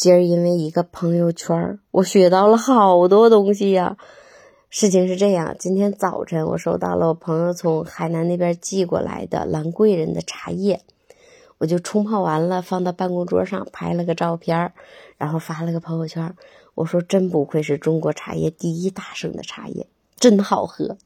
[0.00, 3.98] 今儿因为一个朋友圈，我学到了好多东西呀。
[4.70, 10.80] 事情是这样，今天早晨我收到了我朋友从海南那边寄过来的兰贵人的茶叶，
[11.58, 14.72] 我就冲泡完了，放到办公桌上，拍了个照片，
[15.18, 16.34] 然后发了个朋友圈。
[16.74, 19.86] 我说真不愧是中国茶叶第一大省的茶叶，
[20.18, 20.96] 真好喝。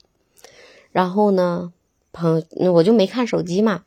[0.93, 1.73] 然后呢，
[2.13, 3.83] 朋友我就没看手机嘛，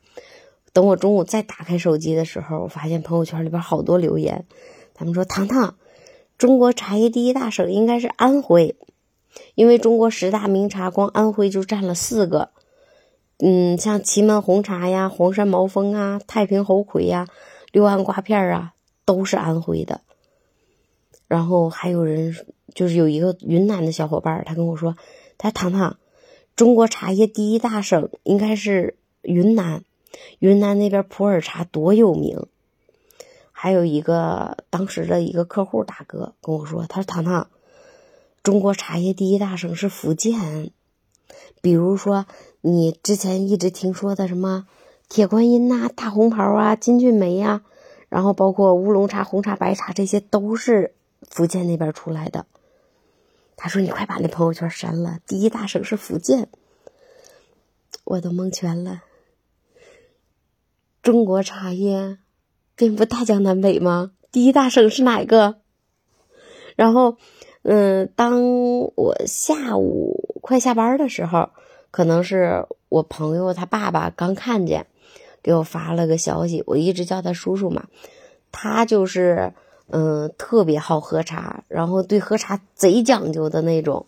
[0.74, 4.44] 等我中午再打开手机的时候，我发现朋友圈里边好多留言。
[4.98, 5.76] 他们说：“糖糖，
[6.38, 8.74] 中国茶叶第一大省应该是安徽，
[9.54, 12.50] 因为中国十大名茶，光安徽就占了四个。
[13.38, 17.28] 嗯，像祁门红茶呀、黄山毛峰啊、太平猴魁呀、
[17.70, 20.00] 六安瓜片啊，都是安徽的。
[21.28, 22.34] 然后还有人
[22.74, 24.96] 就是有一个云南的小伙伴，他跟我说：
[25.36, 25.96] 他糖糖，
[26.56, 29.84] 中国茶叶第一大省应该是云南，
[30.40, 32.46] 云南那边普洱茶多有名。”
[33.60, 37.50] 还有一个当时的一个客户大哥跟我说：“他说糖糖，
[38.44, 40.70] 中国茶叶第一大省是福建，
[41.60, 42.26] 比如说
[42.60, 44.68] 你之前一直听说的什么
[45.08, 47.62] 铁观音呐、大红袍啊、金骏眉呀，
[48.08, 50.94] 然后包括乌龙茶、红茶、白茶，这些都是
[51.28, 52.46] 福建那边出来的。”
[53.58, 56.48] 他说：“你快把那朋友圈删了，第一大省是福建。”
[58.06, 59.02] 我都蒙圈了，
[61.02, 62.18] 中国茶叶。
[62.78, 64.12] 并不大江南北吗？
[64.30, 65.56] 第一大省是哪个？
[66.76, 67.16] 然后，
[67.62, 68.40] 嗯，当
[68.94, 71.50] 我下午快下班的时候，
[71.90, 74.86] 可能是我朋友他爸爸刚看见，
[75.42, 76.62] 给我发了个消息。
[76.66, 77.88] 我一直叫他叔叔嘛，
[78.52, 79.54] 他就是
[79.88, 84.06] 嗯特别好喝茶，然后对喝茶贼讲究的那种，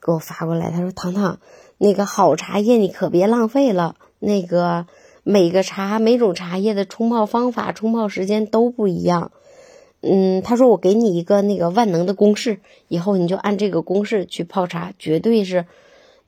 [0.00, 0.70] 给我发过来。
[0.70, 1.38] 他说：“糖糖，
[1.76, 4.86] 那个好茶叶你可别浪费了，那个。”
[5.28, 9.32] 每个茶每种茶叶的冲泡方法、冲泡时间都不一样。
[10.00, 15.66] 嗯，他说我给你一个那个万能的公式，以后你就按这个公式去泡茶，绝对是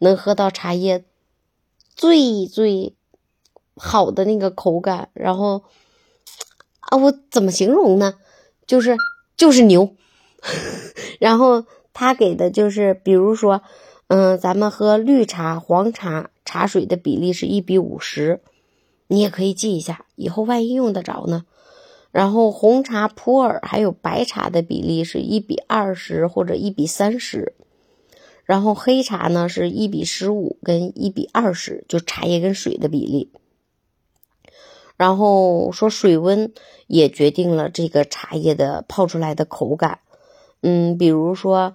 [0.01, 1.05] 能喝到茶叶
[1.95, 2.97] 最最
[3.77, 5.11] 好的那个口感。
[5.13, 5.63] 然后
[6.81, 8.15] 啊，我怎么形容呢？
[8.67, 8.97] 就是
[9.37, 9.95] 就是牛。
[11.21, 13.63] 然后他给的就是，比如说，
[14.09, 18.41] 嗯，咱们喝绿茶、黄茶，茶水的比例是一比五十。
[19.09, 21.45] 你也可以记一下，以后万一用得着呢。
[22.13, 27.55] 然后红茶、普洱还有白茶的比例是一比二十或者一比三十，
[28.45, 33.33] 然后黑茶呢是一比十五跟一比二十，就茶叶跟水的比例。
[34.97, 36.53] 然后说水温
[36.87, 39.99] 也决定了这个茶叶的泡出来的口感。
[40.61, 41.75] 嗯，比如说。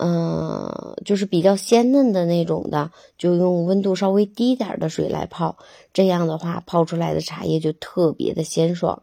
[0.00, 5.56] 嗯，就是比较鲜嫩的那种的，就用温度稍微低点的水来泡，
[5.92, 9.02] 这样的话泡出来的茶叶就特别的鲜爽。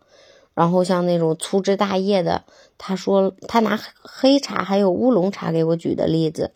[0.54, 2.46] 然后像那种粗枝大叶的，
[2.78, 6.54] 他说他拿黑茶还有乌龙茶给我举的例子，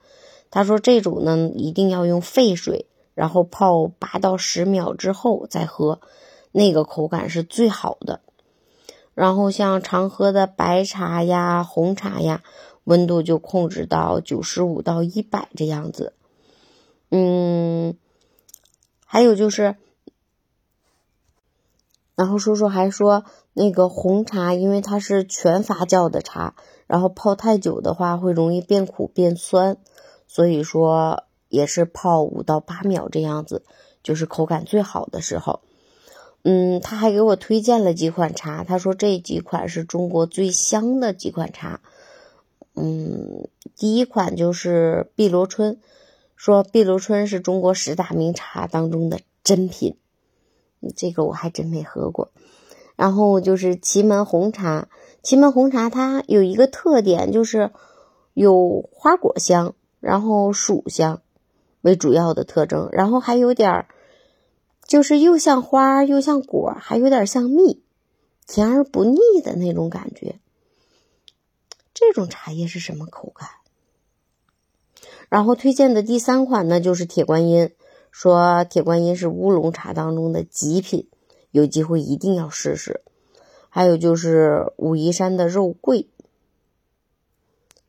[0.49, 5.99] 他说这种呢一定要用沸水，然后泡八到十秒之后再喝，
[6.53, 8.21] 那个口感是最好的。
[9.13, 12.41] 然后像常喝的白茶呀、红茶呀。
[12.83, 16.13] 温度就控制到九十五到一百这样子，
[17.09, 17.95] 嗯，
[19.05, 19.75] 还有就是，
[22.15, 26.55] 然后叔叔还说，那个红茶因为它是全发酵的茶，
[26.87, 29.77] 然后泡太久的话会容易变苦变酸，
[30.27, 33.63] 所以说也是泡五到八秒这样子，
[34.01, 35.61] 就是口感最好的时候。
[36.43, 41.81] 嗯，他还给我推荐了几款茶，他说这几款是中国最香的几款茶。
[42.81, 45.79] 嗯，第一款就是碧螺春，
[46.35, 49.97] 说碧螺春是中国十大名茶当中的珍品，
[50.95, 52.31] 这个我还真没喝过。
[52.95, 54.87] 然后就是祁门红茶，
[55.23, 57.71] 祁门红茶它有一个特点，就是
[58.33, 61.21] 有花果香，然后薯香
[61.81, 63.87] 为主要的特征，然后还有点儿，
[64.85, 67.81] 就是又像花又像果，还有点像蜜，
[68.47, 70.39] 甜而不腻的那种感觉。
[71.99, 73.49] 这种茶叶是什么口感？
[75.27, 77.75] 然后推荐的第三款呢，就是铁观音。
[78.09, 81.09] 说铁观音是乌龙茶当中的极品，
[81.51, 83.01] 有机会一定要试试。
[83.67, 86.07] 还有就是武夷山的肉桂，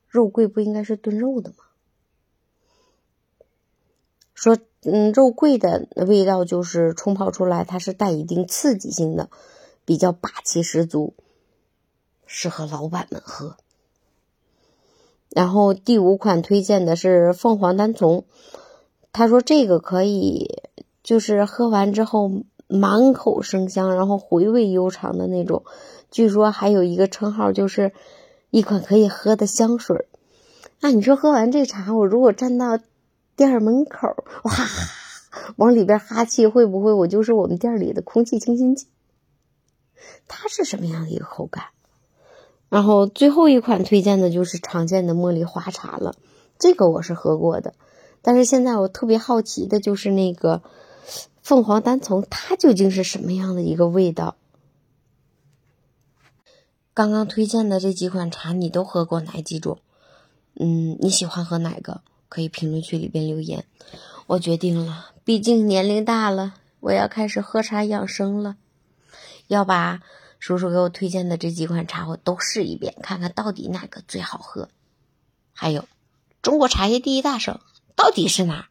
[0.09, 1.55] 肉桂不应该是炖肉的吗？
[4.33, 9.29] 说嗯，肉桂的味道就是冲泡出来，它是带一定刺激性的，
[9.85, 11.15] 比较霸气十足，
[12.25, 13.55] 适合老板们喝。
[15.33, 18.25] 然后第五款推荐的是凤凰单丛，
[19.13, 20.61] 他说这个可以，
[21.03, 22.29] 就是喝完之后
[22.67, 25.63] 满口生香，然后回味悠长的那种。
[26.09, 27.93] 据说还有一个称号就是
[28.49, 30.07] 一款可以喝的香水。
[30.81, 32.79] 那你说喝完这茶，我如果站到
[33.35, 34.07] 店门口，
[34.43, 34.53] 哇，
[35.55, 38.87] 往里边哈气，会不会我就是我们店里的空气清新剂？
[40.27, 41.65] 它是什么样的一个口感？
[42.71, 46.15] 然后最后一款推荐的就是常见的茉莉花茶了，
[46.57, 47.73] 这个我是喝过的，
[48.21, 50.63] 但是现在我特别好奇的就是那个
[51.41, 54.37] 凤凰单丛，它究竟是什么样的一个味道？
[56.93, 59.79] 刚刚推荐的这几款茶，你都喝过哪几种？
[60.55, 61.99] 嗯，你喜欢喝哪个？
[62.29, 63.65] 可以评论区里边留言。
[64.27, 68.55] 我决定了，毕竟年龄大了，我要开始喝茶养生了，
[69.47, 69.99] 要把。
[70.41, 74.69] 叔叔给我推荐的这几款茶，我都试一遍，看看到底哪个最好喝。
[75.53, 75.87] 还有，
[76.41, 77.59] 中国茶叶第一大省
[77.95, 78.67] 到底是哪？